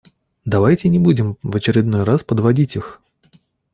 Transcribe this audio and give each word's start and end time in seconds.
Давайте 0.45 0.89
не 0.89 0.97
будем 0.97 1.37
в 1.43 1.55
очередной 1.55 2.03
раз 2.05 2.23
подводить 2.23 2.75
их! 2.75 3.01